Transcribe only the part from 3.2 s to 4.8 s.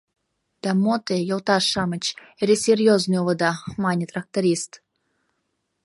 улыда, мане тракторист.